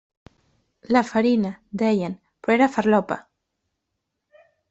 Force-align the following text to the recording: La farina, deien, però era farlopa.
La 0.95 1.03
farina, 1.09 1.51
deien, 1.83 2.15
però 2.47 2.57
era 2.57 2.71
farlopa. 2.77 3.21